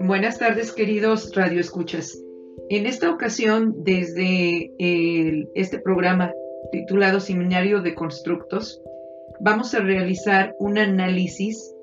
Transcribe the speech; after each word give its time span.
Buenas 0.00 0.38
tardes, 0.38 0.72
queridos 0.72 1.34
radioescuchas. 1.34 2.18
En 2.68 2.86
esta 2.86 3.10
ocasión, 3.10 3.74
desde 3.84 4.70
este 5.54 5.78
programa 5.78 6.32
titulado 6.72 7.20
Seminario 7.20 7.82
de 7.82 7.94
Constructos, 7.94 8.80
vamos 9.40 9.74
a 9.74 9.80
realizar 9.80 10.54
un 10.58 10.78
análisis 10.78 11.74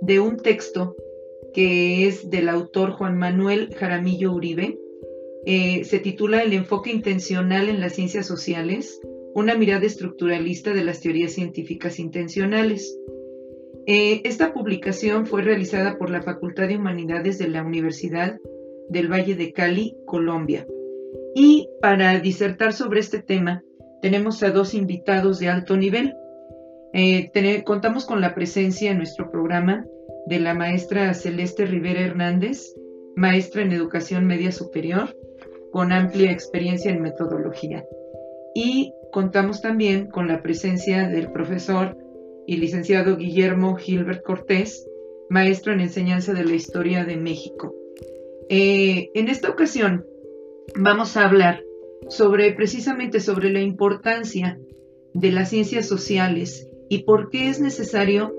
de 0.00 0.20
un 0.20 0.36
texto 0.38 0.96
que 1.54 2.06
es 2.06 2.30
del 2.30 2.48
autor 2.48 2.92
Juan 2.92 3.16
Manuel 3.16 3.74
Jaramillo 3.74 4.32
Uribe. 4.32 4.78
Eh, 5.46 5.84
se 5.84 5.98
titula 5.98 6.42
El 6.42 6.52
enfoque 6.52 6.90
intencional 6.90 7.68
en 7.68 7.80
las 7.80 7.94
ciencias 7.94 8.26
sociales, 8.26 9.00
una 9.38 9.54
mirada 9.54 9.86
estructuralista 9.86 10.72
de 10.72 10.84
las 10.84 11.00
teorías 11.00 11.32
científicas 11.32 11.98
intencionales. 11.98 12.98
Eh, 13.86 14.20
esta 14.24 14.52
publicación 14.52 15.26
fue 15.26 15.42
realizada 15.42 15.96
por 15.96 16.10
la 16.10 16.22
Facultad 16.22 16.68
de 16.68 16.76
Humanidades 16.76 17.38
de 17.38 17.48
la 17.48 17.62
Universidad 17.62 18.36
del 18.88 19.10
Valle 19.10 19.36
de 19.36 19.52
Cali, 19.52 19.96
Colombia. 20.06 20.66
Y 21.34 21.68
para 21.80 22.18
disertar 22.18 22.72
sobre 22.72 23.00
este 23.00 23.22
tema, 23.22 23.62
tenemos 24.02 24.42
a 24.42 24.50
dos 24.50 24.74
invitados 24.74 25.38
de 25.38 25.48
alto 25.48 25.76
nivel. 25.76 26.14
Eh, 26.92 27.30
contamos 27.64 28.06
con 28.06 28.20
la 28.20 28.34
presencia 28.34 28.90
en 28.90 28.98
nuestro 28.98 29.30
programa 29.30 29.86
de 30.26 30.40
la 30.40 30.54
maestra 30.54 31.14
Celeste 31.14 31.64
Rivera 31.64 32.00
Hernández, 32.00 32.74
maestra 33.14 33.62
en 33.62 33.72
educación 33.72 34.26
media 34.26 34.50
superior, 34.50 35.16
con 35.70 35.92
amplia 35.92 36.32
experiencia 36.32 36.90
en 36.90 37.02
metodología. 37.02 37.84
Y 38.54 38.92
contamos 39.12 39.60
también 39.62 40.06
con 40.06 40.28
la 40.28 40.42
presencia 40.42 41.08
del 41.08 41.32
profesor 41.32 41.96
y 42.46 42.56
licenciado 42.56 43.16
Guillermo 43.16 43.76
Gilbert 43.76 44.22
Cortés, 44.22 44.86
maestro 45.28 45.72
en 45.72 45.80
enseñanza 45.80 46.32
de 46.32 46.44
la 46.44 46.54
historia 46.54 47.04
de 47.04 47.16
México. 47.16 47.74
Eh, 48.48 49.10
en 49.14 49.28
esta 49.28 49.50
ocasión 49.50 50.06
vamos 50.74 51.16
a 51.16 51.26
hablar 51.26 51.62
sobre 52.08 52.52
precisamente 52.52 53.20
sobre 53.20 53.50
la 53.50 53.60
importancia 53.60 54.58
de 55.12 55.32
las 55.32 55.50
ciencias 55.50 55.86
sociales 55.86 56.68
y 56.88 57.02
por 57.02 57.28
qué 57.28 57.48
es 57.48 57.60
necesario 57.60 58.34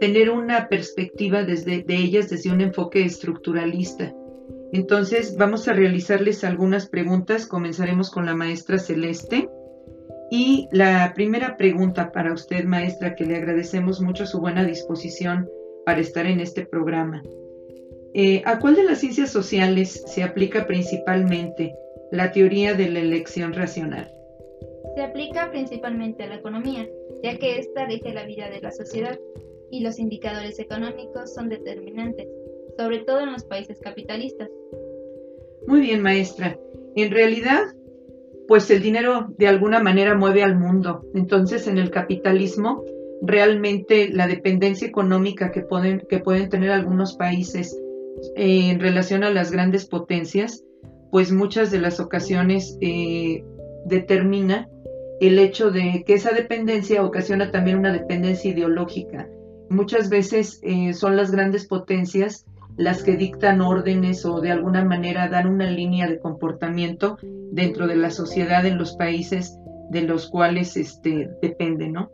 tener 0.00 0.30
una 0.30 0.68
perspectiva 0.68 1.44
desde, 1.44 1.82
de 1.82 1.96
ellas 1.96 2.30
desde 2.30 2.50
un 2.50 2.60
enfoque 2.60 3.04
estructuralista. 3.04 4.14
Entonces 4.72 5.36
vamos 5.38 5.68
a 5.68 5.72
realizarles 5.72 6.42
algunas 6.42 6.88
preguntas. 6.88 7.46
Comenzaremos 7.46 8.10
con 8.10 8.26
la 8.26 8.34
maestra 8.34 8.78
Celeste. 8.78 9.48
Y 10.30 10.68
la 10.72 11.12
primera 11.14 11.56
pregunta 11.56 12.10
para 12.12 12.32
usted, 12.32 12.64
maestra, 12.64 13.14
que 13.14 13.24
le 13.24 13.36
agradecemos 13.36 14.00
mucho 14.00 14.26
su 14.26 14.40
buena 14.40 14.64
disposición 14.64 15.48
para 15.84 16.00
estar 16.00 16.26
en 16.26 16.40
este 16.40 16.66
programa. 16.66 17.22
Eh, 18.14 18.42
¿A 18.44 18.58
cuál 18.58 18.76
de 18.76 18.84
las 18.84 18.98
ciencias 18.98 19.30
sociales 19.30 20.04
se 20.06 20.22
aplica 20.22 20.66
principalmente 20.66 21.74
la 22.12 22.32
teoría 22.32 22.74
de 22.74 22.88
la 22.88 23.00
elección 23.00 23.52
racional? 23.52 24.10
Se 24.94 25.02
aplica 25.02 25.50
principalmente 25.50 26.22
a 26.22 26.28
la 26.28 26.36
economía, 26.36 26.88
ya 27.22 27.36
que 27.36 27.58
ésta 27.58 27.86
rige 27.86 28.14
la 28.14 28.24
vida 28.24 28.48
de 28.48 28.60
la 28.60 28.70
sociedad 28.70 29.18
y 29.70 29.80
los 29.80 29.98
indicadores 29.98 30.60
económicos 30.60 31.34
son 31.34 31.48
determinantes, 31.48 32.28
sobre 32.78 33.00
todo 33.00 33.20
en 33.20 33.32
los 33.32 33.44
países 33.44 33.80
capitalistas. 33.80 34.48
Muy 35.66 35.80
bien, 35.80 36.00
maestra. 36.00 36.56
En 36.94 37.10
realidad, 37.10 37.64
pues 38.46 38.70
el 38.70 38.82
dinero 38.82 39.28
de 39.38 39.48
alguna 39.48 39.80
manera 39.80 40.14
mueve 40.14 40.42
al 40.42 40.58
mundo. 40.58 41.04
Entonces, 41.14 41.66
en 41.66 41.78
el 41.78 41.90
capitalismo, 41.90 42.84
realmente 43.22 44.08
la 44.08 44.26
dependencia 44.26 44.86
económica 44.86 45.50
que 45.50 45.62
pueden, 45.62 46.02
que 46.08 46.18
pueden 46.18 46.48
tener 46.48 46.70
algunos 46.70 47.16
países 47.16 47.78
eh, 48.36 48.70
en 48.70 48.80
relación 48.80 49.24
a 49.24 49.30
las 49.30 49.50
grandes 49.50 49.86
potencias, 49.86 50.62
pues 51.10 51.32
muchas 51.32 51.70
de 51.70 51.80
las 51.80 52.00
ocasiones 52.00 52.76
eh, 52.80 53.44
determina 53.86 54.68
el 55.20 55.38
hecho 55.38 55.70
de 55.70 56.04
que 56.06 56.14
esa 56.14 56.32
dependencia 56.32 57.04
ocasiona 57.04 57.50
también 57.50 57.78
una 57.78 57.92
dependencia 57.92 58.50
ideológica. 58.50 59.28
Muchas 59.70 60.10
veces 60.10 60.60
eh, 60.62 60.92
son 60.92 61.16
las 61.16 61.30
grandes 61.30 61.66
potencias 61.66 62.46
las 62.76 63.02
que 63.02 63.16
dictan 63.16 63.60
órdenes 63.60 64.24
o 64.24 64.40
de 64.40 64.50
alguna 64.50 64.84
manera 64.84 65.28
dan 65.28 65.46
una 65.46 65.70
línea 65.70 66.08
de 66.08 66.18
comportamiento 66.18 67.18
dentro 67.52 67.86
de 67.86 67.96
la 67.96 68.10
sociedad 68.10 68.66
en 68.66 68.78
los 68.78 68.96
países 68.96 69.58
de 69.90 70.02
los 70.02 70.28
cuales 70.28 70.76
este, 70.76 71.30
depende, 71.40 71.88
¿no? 71.88 72.10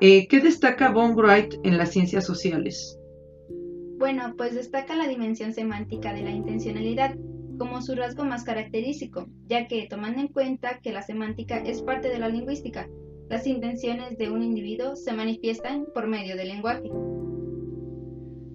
Eh, 0.00 0.26
¿Qué 0.28 0.40
destaca 0.40 0.90
von 0.90 1.14
Wright 1.14 1.54
en 1.64 1.78
las 1.78 1.90
ciencias 1.90 2.24
sociales? 2.24 2.98
Bueno, 3.98 4.34
pues 4.36 4.54
destaca 4.54 4.94
la 4.94 5.08
dimensión 5.08 5.54
semántica 5.54 6.12
de 6.12 6.22
la 6.22 6.30
intencionalidad 6.30 7.14
como 7.58 7.80
su 7.80 7.94
rasgo 7.94 8.24
más 8.24 8.44
característico, 8.44 9.26
ya 9.46 9.66
que 9.66 9.86
tomando 9.88 10.20
en 10.20 10.28
cuenta 10.28 10.80
que 10.82 10.92
la 10.92 11.02
semántica 11.02 11.56
es 11.58 11.80
parte 11.80 12.08
de 12.08 12.18
la 12.18 12.28
lingüística, 12.28 12.88
las 13.30 13.46
intenciones 13.46 14.18
de 14.18 14.30
un 14.30 14.42
individuo 14.42 14.96
se 14.96 15.12
manifiestan 15.12 15.86
por 15.94 16.06
medio 16.06 16.36
del 16.36 16.48
lenguaje. 16.48 16.90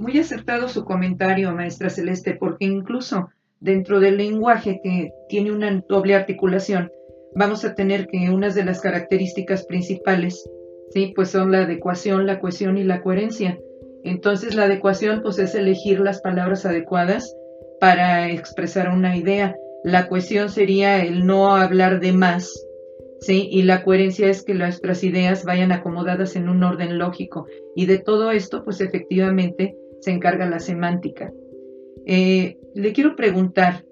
Muy 0.01 0.17
acertado 0.17 0.67
su 0.67 0.83
comentario, 0.83 1.53
maestra 1.53 1.91
Celeste, 1.91 2.33
porque 2.33 2.65
incluso 2.65 3.29
dentro 3.59 3.99
del 3.99 4.17
lenguaje 4.17 4.81
que 4.83 5.11
tiene 5.29 5.51
una 5.51 5.79
doble 5.87 6.15
articulación, 6.15 6.91
vamos 7.35 7.63
a 7.65 7.75
tener 7.75 8.07
que 8.07 8.31
unas 8.31 8.55
de 8.55 8.65
las 8.65 8.81
características 8.81 9.63
principales, 9.67 10.43
sí, 10.89 11.13
pues 11.15 11.29
son 11.29 11.51
la 11.51 11.59
adecuación, 11.59 12.25
la 12.25 12.39
cohesión 12.39 12.79
y 12.79 12.83
la 12.83 13.03
coherencia. 13.03 13.59
Entonces 14.03 14.55
la 14.55 14.63
adecuación 14.63 15.21
pues 15.21 15.37
es 15.37 15.53
elegir 15.53 15.99
las 15.99 16.19
palabras 16.19 16.65
adecuadas 16.65 17.35
para 17.79 18.27
expresar 18.31 18.89
una 18.89 19.15
idea. 19.15 19.55
La 19.83 20.07
cohesión 20.07 20.49
sería 20.49 21.05
el 21.05 21.27
no 21.27 21.55
hablar 21.55 21.99
de 21.99 22.11
más, 22.11 22.51
¿sí? 23.19 23.49
Y 23.51 23.61
la 23.61 23.83
coherencia 23.83 24.29
es 24.31 24.41
que 24.41 24.55
nuestras 24.55 25.03
ideas 25.03 25.45
vayan 25.45 25.71
acomodadas 25.71 26.35
en 26.35 26.49
un 26.49 26.63
orden 26.63 26.97
lógico. 26.97 27.45
Y 27.75 27.85
de 27.85 27.99
todo 27.99 28.31
esto, 28.31 28.63
pues 28.63 28.81
efectivamente, 28.81 29.75
se 30.01 30.11
encarga 30.11 30.49
la 30.49 30.59
semántica. 30.59 31.31
Eh, 32.05 32.57
le 32.75 32.93
quiero 32.93 33.15
preguntar, 33.15 33.85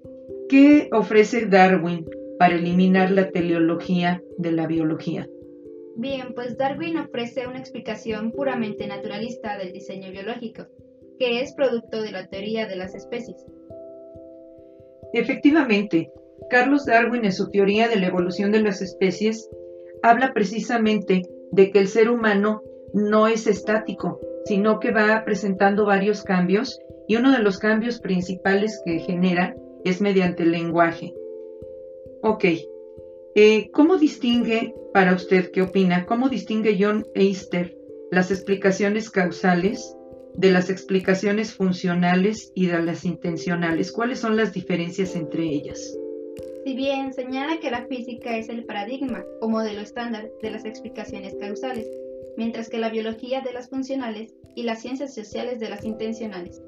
¿qué 0.50 0.90
ofrece 0.92 1.46
Darwin 1.46 2.06
para 2.38 2.56
eliminar 2.56 3.12
la 3.12 3.30
teleología 3.30 4.22
de 4.38 4.52
la 4.52 4.68
biología? 4.68 5.28
Bien, 5.96 6.34
pues 6.34 6.58
Darwin 6.58 6.98
ofrece 6.98 7.48
una 7.48 7.60
explicación 7.60 8.32
puramente 8.32 8.88
naturalista 8.88 9.58
del 9.58 9.74
diseño 9.74 10.12
biológico, 10.12 10.66
que 11.20 11.42
es 11.42 11.54
producto 11.54 12.02
de 12.02 12.12
la 12.12 12.28
teoría 12.28 12.68
de 12.68 12.78
las 12.78 12.96
especies. 12.96 13.46
Efectivamente, 15.14 16.12
Carlos 16.50 16.86
Darwin 16.86 17.26
en 17.26 17.34
su 17.34 17.50
teoría 17.50 17.88
de 17.90 17.98
la 17.98 18.08
evolución 18.08 18.52
de 18.52 18.62
las 18.62 18.82
especies 18.82 19.50
habla 20.02 20.34
precisamente 20.34 21.24
de 21.52 21.72
que 21.72 21.80
el 21.80 21.88
ser 21.88 22.10
humano 22.10 22.62
no 22.94 23.28
es 23.28 23.48
estático, 23.48 24.20
sino 24.46 24.80
que 24.80 24.92
va 24.92 25.24
presentando 25.26 25.86
varios 25.86 26.24
cambios 26.24 26.80
y 27.08 27.16
uno 27.16 27.32
de 27.32 27.40
los 27.40 27.60
cambios 27.60 28.00
principales 28.00 28.82
que 28.86 29.00
genera 29.00 29.56
es 29.84 30.02
mediante 30.02 30.44
el 30.44 30.52
lenguaje. 30.52 31.14
Ok, 32.22 32.46
eh, 33.36 33.70
¿cómo 33.72 33.98
distingue 33.98 34.74
para 34.94 35.14
usted, 35.14 35.52
qué 35.52 35.62
opina, 35.62 36.06
cómo 36.06 36.30
distingue 36.30 36.78
John 36.80 37.06
Eister 37.16 37.76
las 38.12 38.32
explicaciones 38.32 39.10
causales 39.10 39.96
de 40.34 40.52
las 40.52 40.70
explicaciones 40.70 41.54
funcionales 41.54 42.52
y 42.56 42.68
de 42.68 42.82
las 42.82 43.06
intencionales? 43.06 43.92
¿Cuáles 43.92 44.20
son 44.20 44.36
las 44.36 44.54
diferencias 44.54 45.16
entre 45.16 45.44
ellas? 45.44 45.98
Si 46.66 46.76
bien 46.76 47.14
señala 47.14 47.60
que 47.60 47.72
la 47.72 47.86
física 47.86 48.38
es 48.38 48.50
el 48.50 48.66
paradigma 48.66 49.24
o 49.42 49.48
modelo 49.48 49.82
estándar 49.82 50.30
de 50.42 50.52
las 50.52 50.66
explicaciones 50.66 51.36
causales, 51.40 51.88
mientras 52.40 52.70
que 52.70 52.78
la 52.78 52.90
biología 52.90 53.42
de 53.42 53.52
las 53.52 53.68
funcionales 53.68 54.34
y 54.56 54.64
las 54.64 54.82
ciencias 54.82 55.14
sociales 55.14 55.60
de 55.60 55.70
las 55.70 55.84
intencionales. 55.84 56.62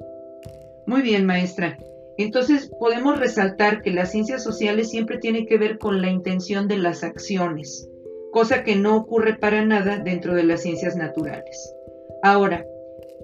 Muy 0.86 1.02
bien, 1.02 1.26
maestra. 1.26 1.78
Entonces 2.18 2.70
podemos 2.78 3.18
resaltar 3.18 3.82
que 3.82 3.92
las 3.92 4.12
ciencias 4.12 4.44
sociales 4.44 4.90
siempre 4.90 5.18
tienen 5.18 5.46
que 5.46 5.58
ver 5.58 5.78
con 5.78 6.02
la 6.02 6.10
intención 6.10 6.68
de 6.68 6.78
las 6.78 7.06
acciones, 7.06 7.90
cosa 8.34 8.66
que 8.66 8.76
no 8.76 8.98
ocurre 8.98 9.38
para 9.38 9.64
nada 9.64 9.98
dentro 9.98 10.36
de 10.36 10.44
las 10.44 10.62
ciencias 10.62 10.98
naturales. 10.98 11.74
Ahora, 12.22 12.66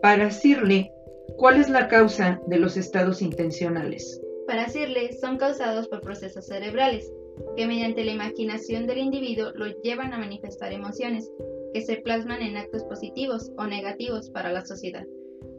para 0.02 0.24
decirle, 0.24 0.94
¿cuál 1.36 1.60
es 1.60 1.70
la 1.70 1.90
causa 1.90 2.40
de 2.48 2.60
los 2.60 2.78
estados 2.78 3.22
intencionales? 3.22 4.22
Para 4.48 4.64
decirle, 4.64 5.12
son 5.20 5.38
causados 5.38 5.90
por 5.90 6.00
procesos 6.00 6.46
cerebrales, 6.48 7.12
que 7.58 7.68
mediante 7.68 8.06
la 8.06 8.14
imaginación 8.14 8.88
del 8.88 9.00
individuo 9.00 9.52
lo 9.54 9.66
llevan 9.82 10.14
a 10.14 10.18
manifestar 10.18 10.72
emociones, 10.72 11.30
que 11.74 11.82
se 11.82 11.98
plasman 11.98 12.42
en 12.42 12.58
actos 12.58 12.84
positivos 12.84 13.52
o 13.58 13.66
negativos 13.66 14.30
para 14.30 14.52
la 14.52 14.66
sociedad. 14.66 15.06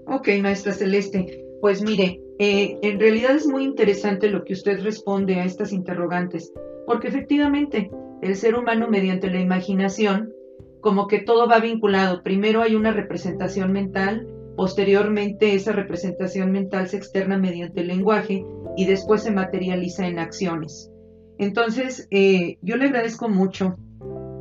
Ok, 0.07 0.29
maestra 0.41 0.73
Celeste. 0.73 1.45
Pues 1.61 1.83
mire, 1.83 2.21
eh, 2.39 2.79
en 2.83 3.01
realidad 3.01 3.35
es 3.35 3.47
muy 3.47 3.65
interesante 3.65 4.31
lo 4.31 4.45
que 4.45 4.53
usted 4.53 4.81
responde 4.81 5.37
a 5.37 5.45
estas 5.45 5.73
interrogantes, 5.73 6.53
porque 6.87 7.09
efectivamente 7.09 7.91
el 8.23 8.37
ser 8.37 8.55
humano 8.55 8.89
mediante 8.89 9.31
la 9.31 9.41
imaginación 9.41 10.33
como 10.81 11.09
que 11.09 11.21
todo 11.21 11.49
va 11.49 11.59
vinculado. 11.59 12.23
Primero 12.23 12.63
hay 12.63 12.75
una 12.75 12.93
representación 12.93 13.73
mental, 13.73 14.27
posteriormente 14.57 15.55
esa 15.55 15.73
representación 15.73 16.53
mental 16.53 16.89
se 16.89 16.97
externa 16.97 17.37
mediante 17.39 17.81
el 17.81 17.89
lenguaje 17.89 18.45
y 18.77 18.87
después 18.87 19.23
se 19.23 19.33
materializa 19.33 20.07
en 20.07 20.19
acciones. 20.19 20.91
Entonces, 21.39 22.07
eh, 22.11 22.57
yo 22.63 22.77
le 22.77 22.87
agradezco 22.87 23.29
mucho 23.29 23.77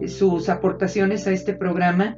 sus 0.05 0.49
aportaciones 0.49 1.27
a 1.27 1.31
este 1.31 1.53
programa 1.53 2.17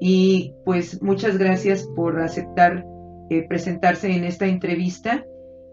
y 0.00 0.54
pues 0.64 1.02
muchas 1.02 1.38
gracias 1.38 1.88
por 1.96 2.20
aceptar 2.20 2.84
eh, 3.30 3.46
presentarse 3.48 4.10
en 4.10 4.24
esta 4.24 4.46
entrevista 4.46 5.24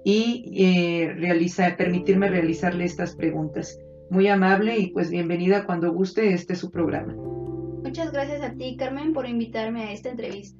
y 0.03 0.51
eh, 0.55 1.13
realizar, 1.13 1.77
permitirme 1.77 2.29
realizarle 2.29 2.85
estas 2.85 3.15
preguntas. 3.15 3.79
Muy 4.09 4.27
amable 4.27 4.77
y 4.77 4.91
pues 4.91 5.09
bienvenida 5.09 5.65
cuando 5.65 5.91
guste, 5.93 6.33
este 6.33 6.53
es 6.53 6.59
su 6.59 6.69
programa. 6.69 7.15
Muchas 7.15 8.11
gracias 8.11 8.41
a 8.41 8.53
ti, 8.53 8.75
Carmen, 8.77 9.13
por 9.13 9.27
invitarme 9.27 9.83
a 9.83 9.91
esta 9.91 10.09
entrevista. 10.09 10.59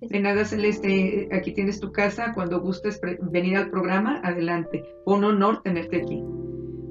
De 0.00 0.20
nada, 0.20 0.44
Celeste, 0.44 1.28
aquí 1.32 1.52
tienes 1.52 1.80
tu 1.80 1.90
casa. 1.90 2.32
Cuando 2.34 2.60
gustes 2.60 3.00
venir 3.32 3.56
al 3.56 3.70
programa, 3.70 4.20
adelante. 4.22 4.84
Un 5.04 5.24
honor 5.24 5.62
tenerte 5.62 6.02
aquí. 6.02 6.22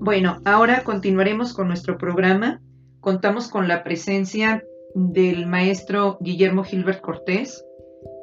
Bueno, 0.08 0.42
ahora 0.46 0.86
continuaremos 0.86 1.52
con 1.52 1.68
nuestro 1.68 1.98
programa. 1.98 2.62
Contamos 3.02 3.50
con 3.50 3.68
la 3.68 3.84
presencia 3.84 4.64
del 4.96 5.48
maestro 5.48 6.18
Guillermo 6.22 6.64
Gilbert 6.64 7.02
Cortés, 7.02 7.62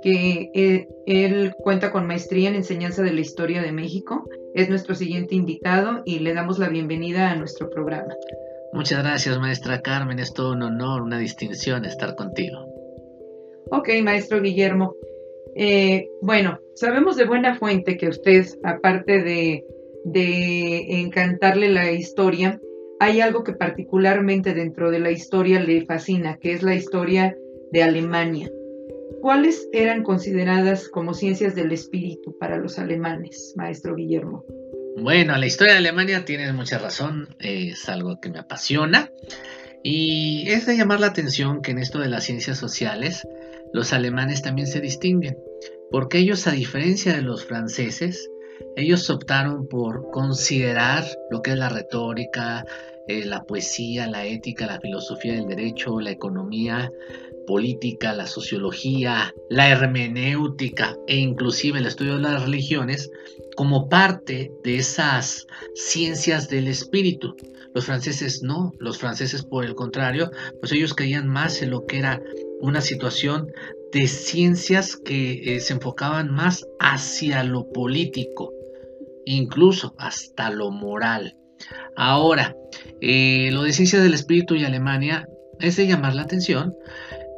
que 0.02 0.50
eh, 0.54 0.88
él 1.04 1.52
cuenta 1.58 1.92
con 1.92 2.06
maestría 2.06 2.48
en 2.48 2.54
enseñanza 2.54 3.02
de 3.02 3.12
la 3.12 3.20
historia 3.20 3.60
de 3.60 3.70
México. 3.70 4.26
Es 4.54 4.70
nuestro 4.70 4.94
siguiente 4.94 5.34
invitado 5.34 6.00
y 6.06 6.20
le 6.20 6.32
damos 6.32 6.58
la 6.58 6.70
bienvenida 6.70 7.30
a 7.30 7.36
nuestro 7.36 7.68
programa. 7.68 8.14
Muchas 8.72 9.02
gracias, 9.02 9.38
maestra 9.38 9.82
Carmen. 9.82 10.18
Es 10.18 10.32
todo 10.32 10.52
un 10.52 10.62
honor, 10.62 11.02
una 11.02 11.18
distinción 11.18 11.84
estar 11.84 12.14
contigo. 12.14 12.64
Ok, 13.72 13.90
maestro 14.02 14.40
Guillermo. 14.40 14.94
Eh, 15.54 16.08
bueno, 16.22 16.60
sabemos 16.76 17.16
de 17.16 17.26
buena 17.26 17.56
fuente 17.56 17.98
que 17.98 18.08
usted, 18.08 18.46
aparte 18.64 19.22
de, 19.22 19.66
de 20.04 21.00
encantarle 21.00 21.70
la 21.70 21.90
historia, 21.92 22.60
hay 23.00 23.20
algo 23.20 23.44
que 23.44 23.52
particularmente 23.52 24.54
dentro 24.54 24.90
de 24.90 25.00
la 25.00 25.10
historia 25.10 25.60
le 25.60 25.84
fascina, 25.84 26.38
que 26.38 26.52
es 26.52 26.62
la 26.62 26.74
historia 26.74 27.36
de 27.72 27.82
Alemania. 27.82 28.50
¿Cuáles 29.20 29.68
eran 29.72 30.02
consideradas 30.02 30.88
como 30.88 31.14
ciencias 31.14 31.54
del 31.54 31.72
espíritu 31.72 32.36
para 32.38 32.58
los 32.58 32.78
alemanes, 32.78 33.54
maestro 33.56 33.94
Guillermo? 33.94 34.44
Bueno, 34.96 35.36
la 35.36 35.46
historia 35.46 35.72
de 35.72 35.78
Alemania 35.80 36.24
tienes 36.24 36.54
mucha 36.54 36.78
razón, 36.78 37.34
es 37.40 37.88
algo 37.88 38.20
que 38.20 38.30
me 38.30 38.38
apasiona 38.38 39.10
y 39.82 40.44
es 40.48 40.66
de 40.66 40.76
llamar 40.76 41.00
la 41.00 41.08
atención 41.08 41.62
que 41.62 41.72
en 41.72 41.78
esto 41.78 41.98
de 41.98 42.08
las 42.08 42.24
ciencias 42.24 42.58
sociales 42.58 43.26
los 43.72 43.92
alemanes 43.92 44.40
también 44.40 44.68
se 44.68 44.80
distinguen, 44.80 45.36
porque 45.90 46.18
ellos 46.18 46.46
a 46.46 46.52
diferencia 46.52 47.14
de 47.14 47.22
los 47.22 47.44
franceses, 47.44 48.30
ellos 48.76 49.08
optaron 49.10 49.66
por 49.68 50.10
considerar 50.10 51.04
lo 51.30 51.42
que 51.42 51.52
es 51.52 51.58
la 51.58 51.68
retórica, 51.68 52.64
eh, 53.06 53.24
la 53.24 53.44
poesía, 53.44 54.06
la 54.06 54.24
ética, 54.26 54.66
la 54.66 54.80
filosofía 54.80 55.34
del 55.34 55.46
derecho, 55.46 56.00
la 56.00 56.10
economía 56.10 56.90
política, 57.46 58.14
la 58.14 58.26
sociología, 58.26 59.34
la 59.50 59.68
hermenéutica 59.68 60.96
e 61.06 61.16
inclusive 61.16 61.78
el 61.78 61.86
estudio 61.86 62.14
de 62.14 62.22
las 62.22 62.42
religiones 62.42 63.10
como 63.56 63.88
parte 63.88 64.50
de 64.64 64.78
esas 64.78 65.46
ciencias 65.74 66.48
del 66.48 66.68
espíritu. 66.68 67.36
Los 67.74 67.84
franceses 67.84 68.42
no, 68.42 68.72
los 68.78 68.98
franceses 68.98 69.44
por 69.44 69.64
el 69.64 69.74
contrario, 69.74 70.30
pues 70.60 70.72
ellos 70.72 70.94
creían 70.94 71.28
más 71.28 71.60
en 71.62 71.70
lo 71.70 71.86
que 71.86 71.98
era 71.98 72.22
una 72.60 72.80
situación 72.80 73.52
de 73.92 74.08
ciencias 74.08 74.96
que 74.96 75.56
eh, 75.56 75.60
se 75.60 75.74
enfocaban 75.74 76.32
más 76.32 76.66
hacia 76.80 77.44
lo 77.44 77.68
político, 77.68 78.52
incluso 79.26 79.94
hasta 79.98 80.50
lo 80.50 80.70
moral. 80.70 81.36
Ahora, 81.96 82.56
eh, 83.00 83.50
lo 83.52 83.62
de 83.62 83.72
ciencias 83.72 84.02
del 84.02 84.14
espíritu 84.14 84.54
y 84.54 84.64
Alemania 84.64 85.28
es 85.60 85.76
de 85.76 85.86
llamar 85.86 86.14
la 86.14 86.22
atención 86.22 86.74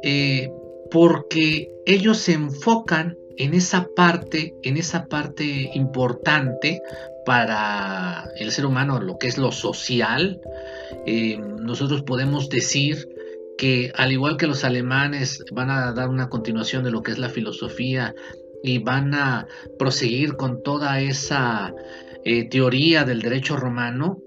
eh, 0.03 0.49
porque 0.91 1.69
ellos 1.85 2.17
se 2.17 2.33
enfocan 2.33 3.15
en 3.37 3.53
esa 3.53 3.87
parte, 3.95 4.55
en 4.63 4.77
esa 4.77 5.05
parte 5.05 5.69
importante 5.73 6.81
para 7.25 8.29
el 8.37 8.51
ser 8.51 8.65
humano, 8.65 8.99
lo 8.99 9.17
que 9.17 9.27
es 9.27 9.37
lo 9.37 9.51
social. 9.51 10.41
nosotros 11.59 12.01
podemos 12.01 12.49
decir 12.49 13.07
que 13.57 13.91
al 13.95 14.11
igual 14.11 14.37
que 14.37 14.47
los 14.47 14.63
alemanes 14.63 15.43
van 15.51 15.69
a 15.69 15.91
dar 15.91 16.09
una 16.09 16.29
continuación 16.29 16.83
de 16.83 16.91
lo 16.91 17.01
que 17.01 17.11
es 17.11 17.17
la 17.17 17.29
filosofía 17.29 18.13
y 18.63 18.79
van 18.79 19.13
a 19.13 19.47
proseguir 19.77 20.35
con 20.35 20.63
toda 20.63 20.99
esa 20.99 21.73
eh, 22.23 22.49
teoría 22.49 23.03
del 23.05 23.21
derecho 23.21 23.55
romano 23.55 24.19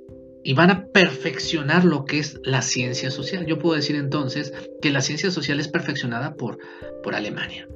y 0.43 0.55
van 0.55 0.71
a 0.71 0.87
perfeccionar 0.87 1.85
lo 1.85 2.05
que 2.05 2.19
es 2.19 2.41
la 2.45 2.63
ciencia 2.63 3.11
social. 3.11 3.47
Yo 3.47 3.59
puedo 3.59 3.77
decir 3.77 3.97
entonces 3.97 4.53
que 4.81 4.91
la 4.91 5.03
ciencia 5.03 5.31
social 5.31 5.61
es 5.61 5.69
perfeccionada 5.69 6.35
por, 6.35 6.59
por 7.03 7.15
Alemania, 7.15 7.69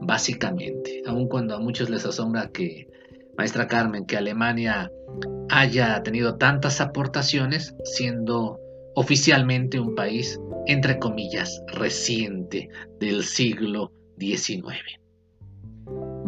básicamente, 0.00 1.02
aun 1.06 1.28
cuando 1.28 1.54
a 1.54 1.60
muchos 1.60 1.90
les 1.90 2.06
asombra 2.06 2.50
que, 2.50 2.88
maestra 3.36 3.66
Carmen, 3.66 4.06
que 4.06 4.16
Alemania 4.16 4.90
haya 5.50 6.02
tenido 6.02 6.36
tantas 6.36 6.80
aportaciones 6.80 7.74
siendo 7.84 8.58
oficialmente 8.94 9.78
un 9.78 9.94
país, 9.94 10.40
entre 10.66 10.98
comillas, 10.98 11.62
reciente 11.68 12.68
del 12.98 13.24
siglo 13.24 13.92
XIX. 14.18 15.00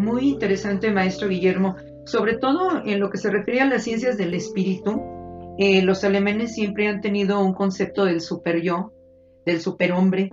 Muy 0.03 0.31
interesante, 0.31 0.91
maestro 0.91 1.29
Guillermo. 1.29 1.77
Sobre 2.07 2.37
todo 2.37 2.85
en 2.85 2.99
lo 2.99 3.09
que 3.09 3.19
se 3.19 3.31
refiere 3.31 3.61
a 3.61 3.67
las 3.67 3.85
ciencias 3.85 4.19
del 4.19 4.35
espíritu, 4.35 5.01
eh, 5.59 5.81
los 5.83 6.03
alemanes 6.03 6.55
siempre 6.57 6.89
han 6.89 7.01
tenido 7.01 7.39
un 7.39 7.55
concepto 7.55 8.05
del 8.05 8.21
super 8.21 8.61
yo, 8.61 8.93
del 9.47 9.61
superhombre, 9.61 10.33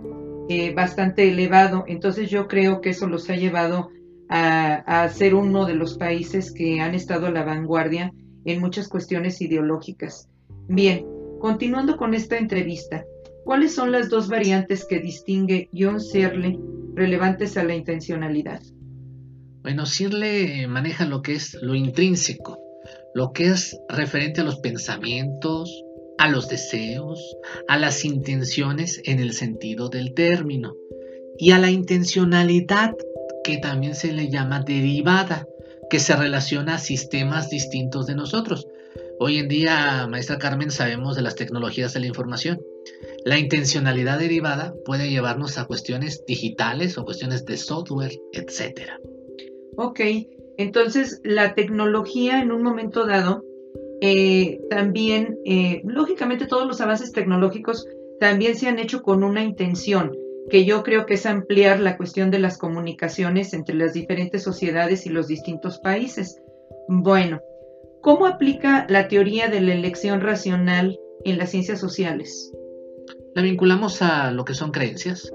eh, 0.50 0.74
bastante 0.74 1.30
elevado. 1.30 1.84
Entonces 1.88 2.32
yo 2.32 2.48
creo 2.48 2.82
que 2.82 2.90
eso 2.90 3.08
los 3.08 3.30
ha 3.30 3.36
llevado 3.36 3.90
a, 4.28 5.08
ser 5.10 5.36
uno 5.36 5.68
de 5.68 5.76
los 5.76 6.00
países 6.00 6.52
que 6.52 6.82
han 6.82 6.96
estado 6.96 7.28
a 7.28 7.32
la 7.32 7.44
vanguardia 7.44 8.12
en 8.46 8.60
muchas 8.60 8.88
cuestiones 8.88 9.40
ideológicas. 9.40 10.30
Bien, 10.68 11.06
Continuando 11.40 11.96
con 11.96 12.16
esta 12.16 12.38
entrevista, 12.38 13.06
¿cuáles 13.46 13.74
son 13.74 13.94
las 13.94 14.10
dos 14.10 14.28
variantes 14.28 14.86
que 14.86 15.00
distingue 15.00 15.70
John 15.74 16.02
Searle 16.02 16.60
relevantes 16.96 17.56
a 17.56 17.64
la 17.64 17.76
intencionalidad? 17.76 18.62
Bueno, 19.70 19.86
Searle 19.86 20.66
maneja 20.66 21.06
lo 21.06 21.22
que 21.22 21.36
es 21.36 21.54
lo 21.62 21.76
intrínseco, 21.76 22.58
lo 23.14 23.34
que 23.34 23.50
es 23.50 23.78
referente 23.88 24.42
a 24.42 24.44
los 24.44 24.58
pensamientos, 24.62 25.84
a 26.18 26.28
los 26.28 26.50
deseos, 26.50 27.38
a 27.68 27.78
las 27.78 28.04
intenciones 28.04 29.00
en 29.06 29.20
el 29.20 29.34
sentido 29.34 29.90
del 29.90 30.16
término 30.16 30.74
y 31.38 31.52
a 31.52 31.60
la 31.60 31.70
intencionalidad 31.70 32.96
que 33.44 33.60
también 33.60 33.94
se 33.94 34.12
le 34.12 34.32
llama 34.32 34.62
derivada, 34.62 35.48
que 35.92 36.00
se 36.00 36.16
relaciona 36.16 36.74
a 36.74 36.80
sistemas 36.80 37.52
distintos 37.52 38.08
de 38.08 38.16
nosotros. 38.16 38.66
Hoy 39.20 39.38
en 39.38 39.50
día, 39.50 40.08
maestra 40.10 40.40
Carmen, 40.40 40.72
sabemos 40.72 41.16
de 41.16 41.22
las 41.22 41.36
tecnologías 41.36 41.94
de 41.94 42.00
la 42.00 42.08
información. 42.08 42.60
La 43.24 43.38
intencionalidad 43.38 44.18
derivada 44.18 44.74
puede 44.84 45.12
llevarnos 45.12 45.60
a 45.60 45.66
cuestiones 45.66 46.24
digitales 46.26 46.98
o 46.98 47.06
cuestiones 47.06 47.46
de 47.46 47.58
software, 47.58 48.20
etc. 48.34 48.94
Ok, 49.82 50.00
entonces 50.58 51.22
la 51.24 51.56
tecnología 51.56 52.42
en 52.42 52.52
un 52.52 52.64
momento 52.64 53.06
dado, 53.06 53.44
eh, 54.02 54.60
también, 54.70 55.38
eh, 55.46 55.82
lógicamente 55.86 56.48
todos 56.48 56.68
los 56.68 56.82
avances 56.82 57.12
tecnológicos 57.12 57.88
también 58.20 58.56
se 58.56 58.68
han 58.68 58.80
hecho 58.80 59.02
con 59.02 59.24
una 59.24 59.44
intención, 59.44 60.12
que 60.50 60.66
yo 60.66 60.84
creo 60.84 61.06
que 61.06 61.14
es 61.14 61.26
ampliar 61.26 61.80
la 61.80 61.96
cuestión 61.96 62.30
de 62.32 62.40
las 62.40 62.58
comunicaciones 62.58 63.54
entre 63.54 63.76
las 63.76 63.94
diferentes 63.94 64.44
sociedades 64.44 65.06
y 65.06 65.10
los 65.10 65.28
distintos 65.28 65.80
países. 65.80 66.42
Bueno, 66.90 67.40
¿Cómo 68.02 68.28
aplica 68.28 68.86
la 68.88 69.10
teoría 69.10 69.50
de 69.50 69.60
la 69.60 69.74
elección 69.74 70.22
racional 70.22 70.98
en 71.26 71.38
las 71.38 71.50
ciencias 71.50 71.82
sociales? 71.82 72.50
La 73.36 73.42
vinculamos 73.42 74.02
a 74.02 74.32
lo 74.32 74.46
que 74.46 74.54
son 74.54 74.72
creencias, 74.72 75.30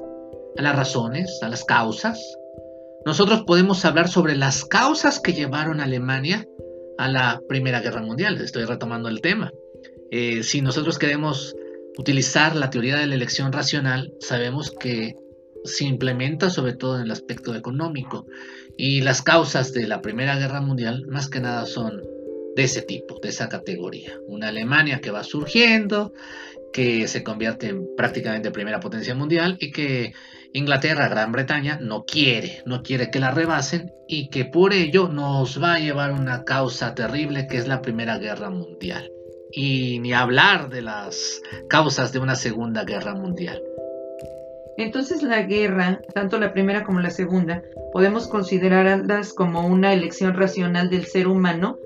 a 0.57 0.63
las 0.63 0.75
razones, 0.75 1.41
a 1.43 1.51
las 1.51 1.63
causas. 1.65 2.19
Nosotros 3.07 3.43
podemos 3.47 3.85
hablar 3.85 4.09
sobre 4.09 4.35
las 4.35 4.65
causas 4.65 5.21
que 5.21 5.35
llevaron 5.35 5.81
a 5.81 5.85
Alemania 5.85 6.47
a 6.97 7.09
la 7.09 7.41
Primera 7.49 7.81
Guerra 7.81 8.01
Mundial. 8.01 8.41
Estoy 8.41 8.65
retomando 8.65 9.11
el 9.11 9.21
tema. 9.21 9.53
Eh, 10.11 10.43
si 10.43 10.63
nosotros 10.63 10.99
queremos 10.99 11.55
utilizar 11.99 12.57
la 12.57 12.71
teoría 12.71 12.97
de 12.97 13.07
la 13.07 13.15
elección 13.15 13.53
racional, 13.53 14.13
sabemos 14.21 14.71
que 14.71 15.17
se 15.65 15.85
implementa 15.85 16.49
sobre 16.49 16.75
todo 16.75 16.97
en 16.97 17.03
el 17.03 17.11
aspecto 17.11 17.55
económico. 17.55 18.27
Y 18.79 19.03
las 19.03 19.21
causas 19.21 19.75
de 19.75 19.87
la 19.87 20.01
Primera 20.01 20.39
Guerra 20.39 20.63
Mundial 20.63 21.05
más 21.09 21.29
que 21.29 21.41
nada 21.41 21.67
son 21.67 22.03
de 22.57 22.63
ese 22.63 22.81
tipo, 22.81 23.19
de 23.21 23.29
esa 23.29 23.51
categoría. 23.51 24.19
Una 24.29 24.49
Alemania 24.49 25.01
que 25.01 25.11
va 25.11 25.25
surgiendo 25.25 26.13
que 26.73 27.07
se 27.07 27.23
convierte 27.23 27.69
en 27.69 27.87
prácticamente 27.97 28.51
primera 28.51 28.81
potencia 28.81 29.15
mundial 29.15 29.57
y 29.61 29.71
que 29.71 30.13
Inglaterra, 30.57 31.09
Gran 31.09 31.33
Bretaña, 31.33 31.81
no 31.81 32.05
quiere, 32.05 32.63
no 32.65 32.85
quiere 32.85 33.11
que 33.11 33.19
la 33.19 33.33
rebasen 33.33 33.93
y 34.07 34.29
que 34.29 34.45
por 34.45 34.73
ello 34.73 35.09
nos 35.09 35.61
va 35.61 35.75
a 35.75 35.81
llevar 35.81 36.13
una 36.13 36.45
causa 36.45 36.95
terrible 36.95 37.49
que 37.49 37.57
es 37.57 37.67
la 37.67 37.83
Primera 37.83 38.19
Guerra 38.19 38.51
Mundial. 38.51 39.11
Y 39.51 39.99
ni 39.99 40.13
hablar 40.13 40.69
de 40.69 40.83
las 40.83 41.43
causas 41.69 42.13
de 42.13 42.21
una 42.21 42.37
Segunda 42.37 42.85
Guerra 42.85 43.17
Mundial. 43.17 43.61
Entonces 44.77 45.25
la 45.25 45.43
guerra, 45.43 46.01
tanto 46.15 46.39
la 46.39 46.53
primera 46.53 46.85
como 46.85 47.01
la 47.01 47.11
segunda, 47.11 47.65
podemos 47.93 48.29
considerarlas 48.29 49.33
como 49.33 49.67
una 49.67 49.93
elección 49.93 50.35
racional 50.35 50.89
del 50.89 51.07
ser 51.07 51.27
humano 51.27 51.79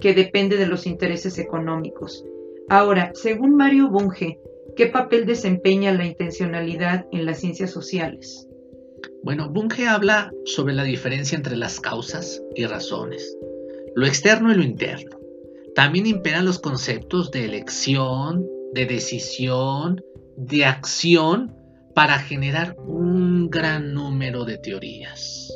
que 0.00 0.14
depende 0.14 0.56
de 0.56 0.66
los 0.66 0.84
intereses 0.88 1.38
económicos. 1.38 2.24
Ahora, 2.68 3.12
según 3.14 3.54
Mario 3.54 3.88
Bunge, 3.88 4.40
¿qué 4.74 4.86
papel 4.86 5.26
desempeña 5.26 5.92
la 5.92 6.06
intencionalidad 6.06 7.06
en 7.12 7.26
las 7.26 7.40
ciencias 7.40 7.70
sociales? 7.70 8.46
Bueno, 9.22 9.50
Bunge 9.50 9.86
habla 9.86 10.32
sobre 10.44 10.74
la 10.74 10.84
diferencia 10.84 11.36
entre 11.36 11.56
las 11.56 11.80
causas 11.80 12.42
y 12.54 12.64
razones, 12.66 13.36
lo 13.94 14.06
externo 14.06 14.52
y 14.52 14.56
lo 14.56 14.62
interno. 14.62 15.18
También 15.74 16.06
imperan 16.06 16.44
los 16.44 16.58
conceptos 16.58 17.30
de 17.30 17.44
elección, 17.44 18.46
de 18.72 18.86
decisión, 18.86 20.02
de 20.36 20.64
acción 20.64 21.54
para 21.94 22.18
generar 22.18 22.76
un 22.78 23.48
gran 23.50 23.94
número 23.94 24.44
de 24.44 24.58
teorías. 24.58 25.50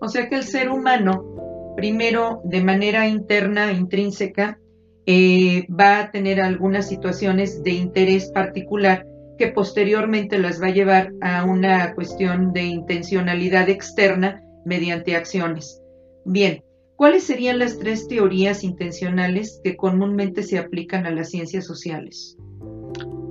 O 0.00 0.08
sea 0.08 0.28
que 0.28 0.36
el 0.36 0.42
ser 0.42 0.68
humano, 0.68 1.74
primero 1.76 2.40
de 2.44 2.62
manera 2.62 3.06
interna, 3.06 3.72
intrínseca, 3.72 4.58
eh, 5.06 5.66
va 5.68 6.00
a 6.00 6.10
tener 6.10 6.40
algunas 6.40 6.88
situaciones 6.88 7.62
de 7.62 7.72
interés 7.72 8.30
particular 8.30 9.06
que 9.38 9.48
posteriormente 9.48 10.38
las 10.38 10.62
va 10.62 10.68
a 10.68 10.72
llevar 10.72 11.12
a 11.20 11.44
una 11.44 11.94
cuestión 11.94 12.52
de 12.52 12.62
intencionalidad 12.62 13.68
externa 13.68 14.42
mediante 14.64 15.16
acciones. 15.16 15.80
Bien, 16.24 16.62
¿cuáles 16.96 17.24
serían 17.24 17.58
las 17.58 17.78
tres 17.78 18.06
teorías 18.06 18.62
intencionales 18.62 19.60
que 19.64 19.76
comúnmente 19.76 20.42
se 20.44 20.58
aplican 20.58 21.06
a 21.06 21.10
las 21.10 21.30
ciencias 21.30 21.66
sociales? 21.66 22.36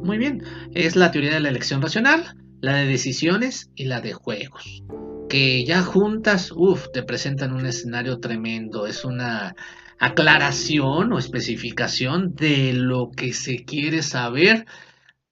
Muy 0.03 0.17
bien, 0.17 0.43
es 0.73 0.95
la 0.95 1.11
teoría 1.11 1.35
de 1.35 1.39
la 1.39 1.49
elección 1.49 1.81
racional, 1.81 2.35
la 2.59 2.77
de 2.77 2.87
decisiones 2.87 3.69
y 3.75 3.85
la 3.85 4.01
de 4.01 4.13
juegos, 4.13 4.83
que 5.29 5.63
ya 5.63 5.81
juntas, 5.83 6.51
uff, 6.51 6.87
te 6.91 7.03
presentan 7.03 7.53
un 7.53 7.65
escenario 7.65 8.19
tremendo, 8.19 8.87
es 8.87 9.05
una 9.05 9.55
aclaración 10.01 11.13
o 11.13 11.20
especificación 11.20 12.34
de 12.34 12.74
lo 12.74 13.12
que 13.12 13.34
se 13.34 13.63
quiere 13.63 14.01
saber 14.01 14.65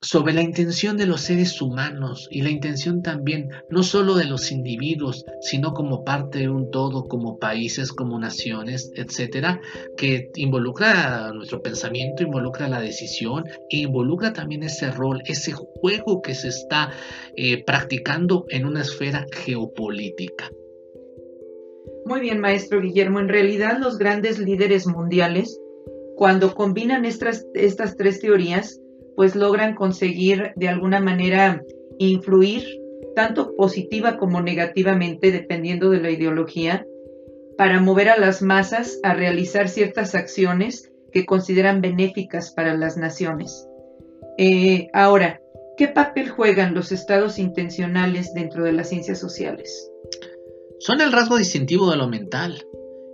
sobre 0.01 0.31
la 0.31 0.43
intención 0.43 0.95
de 0.95 1.07
los 1.07 1.21
seres 1.21 1.59
humanos 1.59 2.27
y 2.31 2.43
la 2.43 2.51
intención 2.51 3.01
también 3.01 3.49
no 3.69 3.81
solo 3.81 4.13
de 4.15 4.25
los 4.25 4.51
individuos, 4.51 5.25
sino 5.41 5.73
como 5.73 6.05
parte 6.05 6.39
de 6.39 6.49
un 6.49 6.69
todo, 6.69 7.05
como 7.05 7.39
países, 7.39 7.91
como 7.91 8.19
naciones, 8.19 8.91
etcétera, 8.95 9.59
que 9.97 10.29
involucra 10.35 11.31
nuestro 11.33 11.61
pensamiento, 11.63 12.23
involucra 12.23 12.69
la 12.69 12.79
decisión 12.79 13.45
e 13.69 13.77
involucra 13.77 14.33
también 14.33 14.61
ese 14.61 14.91
rol, 14.91 15.21
ese 15.25 15.51
juego 15.51 16.21
que 16.21 16.35
se 16.35 16.49
está 16.49 16.91
eh, 17.35 17.63
practicando 17.65 18.45
en 18.49 18.65
una 18.67 18.81
esfera 18.81 19.25
geopolítica. 19.33 20.49
Muy 22.09 22.21
bien, 22.21 22.39
maestro 22.39 22.81
Guillermo. 22.81 23.19
En 23.19 23.29
realidad, 23.29 23.77
los 23.77 23.99
grandes 23.99 24.39
líderes 24.39 24.87
mundiales, 24.87 25.61
cuando 26.15 26.55
combinan 26.55 27.05
estas, 27.05 27.45
tres 27.53 28.19
teorías, 28.19 28.81
pues 29.15 29.35
logran 29.35 29.75
conseguir 29.75 30.53
de 30.55 30.69
alguna 30.69 31.01
manera 31.01 31.63
influir 31.99 32.63
tanto 33.15 33.55
positiva 33.55 34.17
como 34.17 34.41
negativamente, 34.41 35.31
dependiendo 35.31 35.91
de 35.91 36.01
la 36.01 36.09
ideología, 36.09 36.83
para 37.59 37.79
mover 37.79 38.09
a 38.09 38.17
las 38.17 38.41
masas 38.41 38.99
a 39.03 39.13
realizar 39.13 39.69
ciertas 39.69 40.15
acciones 40.15 40.91
que 41.11 41.27
consideran 41.27 41.79
benéficas 41.79 42.49
para 42.49 42.75
las 42.75 42.97
naciones. 42.97 43.67
Eh, 44.39 44.87
ahora, 44.93 45.41
¿qué 45.77 45.87
papel 45.87 46.29
juegan 46.29 46.73
los 46.73 46.91
estados 46.91 47.37
intencionales 47.37 48.33
dentro 48.33 48.63
de 48.63 48.71
las 48.71 48.89
ciencias 48.89 49.19
sociales? 49.19 49.91
Son 50.79 51.01
el 51.01 51.11
rasgo 51.11 51.37
distintivo 51.37 51.91
de 51.91 51.97
lo 51.97 52.07
mental, 52.07 52.65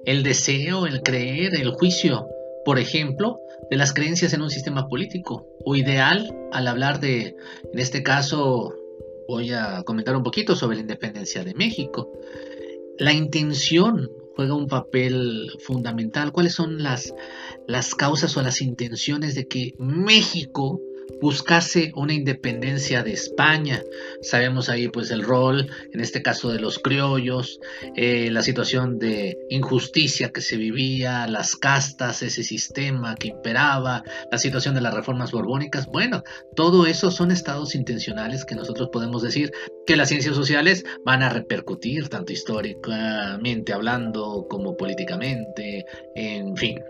el 0.05 0.21
deseo, 0.21 0.85
el 0.85 1.01
creer, 1.01 1.55
el 1.55 1.71
juicio, 1.71 2.27
por 2.63 2.77
ejemplo, 2.77 3.39
de 3.71 3.77
las 3.77 3.91
creencias 3.91 4.33
en 4.33 4.43
un 4.43 4.51
sistema 4.51 4.87
político 4.87 5.47
o 5.65 5.75
ideal 5.75 6.31
al 6.51 6.67
hablar 6.67 6.99
de, 6.99 7.35
en 7.73 7.79
este 7.79 8.03
caso, 8.03 8.75
voy 9.27 9.51
a 9.51 9.81
comentar 9.83 10.15
un 10.15 10.21
poquito 10.21 10.55
sobre 10.55 10.75
la 10.75 10.81
independencia 10.81 11.43
de 11.43 11.55
México. 11.55 12.11
La 12.99 13.13
intención 13.13 14.11
juega 14.35 14.53
un 14.53 14.67
papel 14.67 15.51
fundamental. 15.59 16.31
¿Cuáles 16.31 16.53
son 16.53 16.83
las, 16.83 17.15
las 17.67 17.95
causas 17.95 18.37
o 18.37 18.43
las 18.43 18.61
intenciones 18.61 19.33
de 19.33 19.47
que 19.47 19.73
México 19.79 20.79
buscase 21.21 21.91
una 21.95 22.13
independencia 22.13 23.03
de 23.03 23.13
España. 23.13 23.83
Sabemos 24.21 24.69
ahí 24.69 24.87
pues 24.87 25.11
el 25.11 25.23
rol, 25.23 25.69
en 25.93 26.01
este 26.01 26.21
caso 26.21 26.51
de 26.51 26.59
los 26.59 26.79
criollos, 26.79 27.59
eh, 27.95 28.29
la 28.31 28.43
situación 28.43 28.99
de 28.99 29.37
injusticia 29.49 30.29
que 30.29 30.41
se 30.41 30.57
vivía, 30.57 31.27
las 31.27 31.55
castas, 31.55 32.21
ese 32.21 32.43
sistema 32.43 33.15
que 33.15 33.29
imperaba, 33.29 34.03
la 34.31 34.37
situación 34.37 34.75
de 34.75 34.81
las 34.81 34.93
reformas 34.93 35.31
borbónicas. 35.31 35.87
Bueno, 35.87 36.23
todo 36.55 36.85
eso 36.85 37.11
son 37.11 37.31
estados 37.31 37.75
intencionales 37.75 38.45
que 38.45 38.55
nosotros 38.55 38.89
podemos 38.91 39.21
decir 39.21 39.51
que 39.85 39.95
las 39.95 40.09
ciencias 40.09 40.35
sociales 40.35 40.85
van 41.05 41.23
a 41.23 41.29
repercutir, 41.29 42.09
tanto 42.09 42.33
históricamente 42.33 43.73
hablando 43.73 44.47
como 44.49 44.75
políticamente, 44.75 45.85
en 46.15 46.55
fin. 46.55 46.81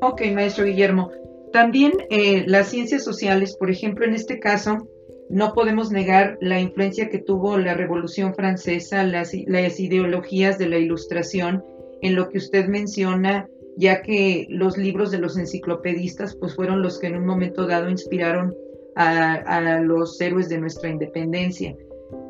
Ok, 0.00 0.22
maestro 0.32 0.64
Guillermo. 0.64 1.10
También 1.56 1.92
eh, 2.10 2.44
las 2.46 2.68
ciencias 2.68 3.02
sociales, 3.02 3.56
por 3.56 3.70
ejemplo, 3.70 4.04
en 4.04 4.12
este 4.12 4.38
caso, 4.38 4.90
no 5.30 5.54
podemos 5.54 5.90
negar 5.90 6.36
la 6.42 6.60
influencia 6.60 7.08
que 7.08 7.16
tuvo 7.16 7.56
la 7.56 7.72
Revolución 7.72 8.34
Francesa, 8.34 9.04
las, 9.04 9.32
ideologías 9.32 10.58
de 10.58 10.68
la 10.68 10.76
Ilustración, 10.76 11.64
en 12.02 12.14
lo 12.14 12.28
que 12.28 12.36
usted 12.36 12.66
menciona, 12.66 13.48
ya 13.78 14.02
que 14.02 14.46
los 14.50 14.76
libros 14.76 15.10
de 15.10 15.16
los 15.16 15.38
enciclopedistas 15.38 16.36
pues 16.36 16.54
fueron 16.54 16.82
los 16.82 16.98
que 16.98 17.06
en 17.06 17.16
un 17.16 17.24
momento 17.24 17.66
dado 17.66 17.88
inspiraron 17.88 18.54
a, 18.94 19.36
a 19.36 19.80
los 19.80 20.20
héroes 20.20 20.50
de 20.50 20.58
nuestra 20.58 20.90
independencia. 20.90 21.74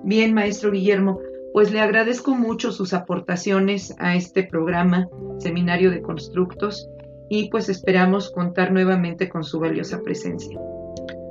Bien, 0.04 0.34
maestro 0.34 0.70
Guillermo, 0.70 1.18
pues 1.52 1.72
le 1.72 1.80
agradezco 1.80 2.32
mucho 2.36 2.70
sus 2.70 2.94
aportaciones 2.94 3.92
a 3.98 4.14
este 4.14 4.44
programa, 4.44 5.08
Seminario 5.40 5.90
de 5.90 6.00
Constructos, 6.00 6.88
y 7.28 7.48
pues 7.50 7.68
esperamos 7.68 8.30
contar 8.30 8.72
nuevamente 8.72 9.28
con 9.28 9.44
su 9.44 9.58
valiosa 9.58 10.02
presencia. 10.02 10.58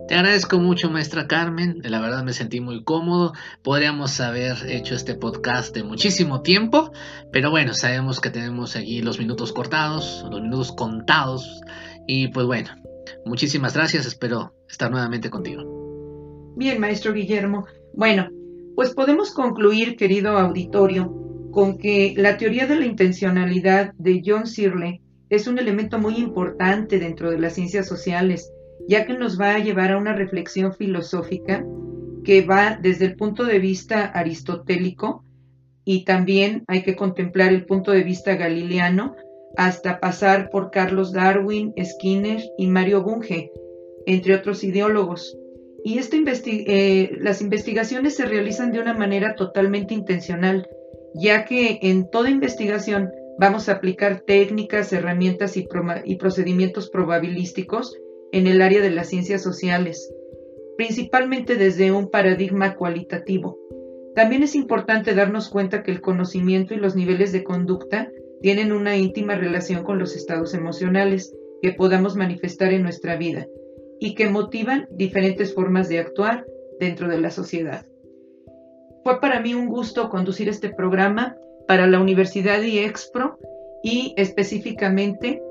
Te 0.08 0.14
agradezco 0.14 0.60
mucho, 0.60 0.92
maestra 0.92 1.28
Carmen. 1.28 1.82
La 1.84 2.00
verdad 2.00 2.24
me 2.24 2.34
sentí 2.34 2.62
muy 2.62 2.84
cómodo. 2.84 3.34
Podríamos 3.64 4.20
haber 4.22 4.56
hecho 4.68 4.94
este 4.94 5.16
podcast 5.16 5.74
de 5.74 5.84
muchísimo 5.84 6.42
tiempo, 6.42 6.92
pero 7.32 7.50
bueno, 7.50 7.74
sabemos 7.74 8.20
que 8.20 8.30
tenemos 8.30 8.76
aquí 8.76 9.02
los 9.02 9.18
minutos 9.18 9.52
cortados, 9.52 10.24
los 10.30 10.42
minutos 10.42 10.74
contados. 10.74 11.62
Y 12.08 12.28
pues 12.28 12.46
bueno, 12.46 12.70
muchísimas 13.26 13.74
gracias. 13.74 14.06
Espero 14.06 14.54
estar 14.70 14.92
nuevamente 14.92 15.32
contigo. 15.32 15.64
Bien, 16.56 16.80
maestro 16.80 17.12
Guillermo. 17.12 17.66
Bueno, 17.94 18.30
pues 18.76 18.94
podemos 18.94 19.32
concluir, 19.32 19.96
querido 19.96 20.38
auditorio, 20.38 21.12
con 21.52 21.80
que 21.80 22.14
la 22.16 22.38
teoría 22.38 22.68
de 22.68 22.76
la 22.76 22.86
intencionalidad 22.86 23.94
de 23.98 24.22
John 24.24 24.46
Searle 24.46 25.02
es 25.30 25.48
un 25.48 25.60
elemento 25.60 25.98
muy 25.98 26.18
importante 26.18 27.00
dentro 27.00 27.32
de 27.32 27.40
las 27.40 27.54
ciencias 27.54 27.88
sociales, 27.88 28.52
ya 28.88 29.06
que 29.06 29.14
nos 29.14 29.40
va 29.40 29.56
a 29.56 29.60
llevar 29.60 29.92
a 29.92 29.98
una 29.98 30.14
reflexión 30.14 30.74
filosófica 30.74 31.66
que 32.24 32.42
va 32.42 32.78
desde 32.82 33.06
el 33.06 33.16
punto 33.16 33.46
de 33.46 33.60
vista 33.60 34.06
aristotélico 34.06 35.24
y 35.86 36.04
también 36.04 36.64
hay 36.68 36.84
que 36.84 36.96
contemplar 36.96 37.54
el 37.54 37.66
punto 37.66 37.92
de 37.92 38.04
vista 38.04 38.36
galileano 38.36 39.16
hasta 39.58 40.00
pasar 40.00 40.50
por 40.50 40.72
Carlos 40.72 41.14
Darwin, 41.14 41.74
Skinner 41.82 42.42
y 42.58 42.68
Mario 42.68 43.04
Bunge, 43.04 43.52
entre 44.06 44.36
otros 44.36 44.64
ideólogos. 44.64 45.38
Y 45.84 46.00
eh, 46.00 47.12
las 47.22 47.42
investigaciones 47.42 48.16
se 48.16 48.26
realizan 48.26 48.72
de 48.72 48.80
una 48.80 48.96
manera 48.96 49.36
totalmente 49.36 49.94
intencional, 49.94 50.68
ya 51.14 51.46
que 51.46 51.78
en 51.84 52.10
toda 52.10 52.32
investigación 52.32 53.12
Vamos 53.38 53.68
a 53.68 53.74
aplicar 53.74 54.22
técnicas, 54.22 54.94
herramientas 54.94 55.58
y, 55.58 55.68
procedimientos 56.18 56.90
probabilísticos 56.90 58.00
en 58.32 58.48
el 58.48 58.62
área 58.62 58.82
de 58.82 58.92
las 58.92 59.10
ciencias 59.10 59.44
sociales, 59.44 60.14
principalmente 60.78 61.56
desde 61.56 61.92
un 61.92 62.10
paradigma 62.10 62.76
cualitativo. 62.76 63.58
También 64.16 64.44
es 64.44 64.56
importante 64.56 65.14
darnos 65.14 65.50
cuenta 65.50 65.84
que 65.84 65.92
el 65.92 66.00
conocimiento 66.00 66.74
y 66.74 66.78
los 66.78 66.96
niveles 66.96 67.34
de 67.34 67.44
conducta 67.44 68.10
tienen 68.42 68.72
una 68.72 68.96
íntima 68.96 69.36
relación 69.36 69.84
con 69.84 70.00
los 70.00 70.16
estados 70.16 70.54
emocionales, 70.54 71.36
que 71.62 71.74
podamos 71.74 72.16
manifestar 72.16 72.72
en 72.72 72.84
nuestra 72.84 73.18
vida 73.18 73.48
y 74.00 74.16
que 74.16 74.30
motivan 74.30 74.88
diferentes 74.92 75.54
formas 75.54 75.90
de 75.90 76.00
actuar 76.00 76.46
dentro 76.80 77.10
de 77.10 77.20
la 77.20 77.32
sociedad. 77.32 77.86
Fue 79.04 79.20
para 79.20 79.42
mí 79.42 79.54
un 79.54 79.68
gusto 79.68 80.10
conducir 80.10 80.48
este 80.48 80.70
programa 80.70 81.36
para 81.68 81.88
la 81.88 82.00
Universidad 82.00 82.62
IEXPRO 82.62 83.40
y 83.84 84.14
específicamente 84.18 85.42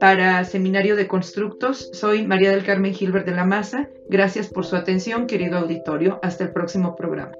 para 0.00 0.44
Seminario 0.44 0.96
de 0.96 1.08
Constructos. 1.08 1.90
Soy 1.92 2.26
María 2.26 2.50
del 2.50 2.64
Carmen 2.64 2.94
Gilbert 2.94 3.26
de 3.26 3.34
la 3.34 3.44
Maza. 3.44 3.88
Gracias 4.08 4.48
por 4.48 4.64
su 4.64 4.76
atención, 4.76 5.26
querido 5.26 5.58
auditorio. 5.58 6.20
Hasta 6.22 6.44
el 6.44 6.52
próximo 6.52 6.94
programa. 6.94 7.32